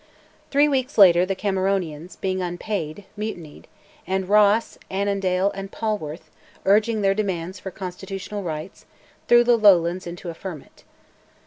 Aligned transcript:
Three 0.49 0.67
weeks 0.67 0.97
later 0.97 1.27
the 1.27 1.35
Cameronians, 1.35 2.15
being 2.19 2.41
unpaid, 2.41 3.05
mutinied; 3.15 3.67
and 4.07 4.27
Ross, 4.27 4.79
Annandale, 4.89 5.51
and 5.51 5.71
Polwarth, 5.71 6.31
urging 6.65 7.01
their 7.01 7.13
demands 7.13 7.59
for 7.59 7.69
constitutional 7.69 8.41
rights, 8.41 8.87
threw 9.27 9.43
the 9.43 9.55
Lowlands 9.57 10.07
into 10.07 10.31
a 10.31 10.33
ferment. 10.33 10.85